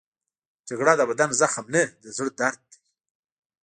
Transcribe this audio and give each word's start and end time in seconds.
جګړه 0.67 0.93
د 0.97 1.01
بدن 1.09 1.29
زخم 1.41 1.65
نه، 1.73 1.83
د 2.03 2.05
زړه 2.17 2.31
درد 2.39 2.61
دی 2.69 2.79